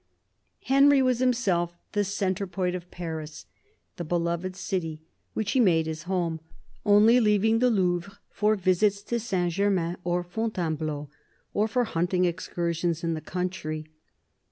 [0.63, 3.45] Henry was himself the centre point of Paris,
[3.97, 5.03] the be loved city,
[5.35, 6.39] which he made his home,
[6.83, 11.07] only leaving the Louvre for visits to Saint Germain and Fontainebleau,
[11.53, 13.85] or for hunting excursions in the country.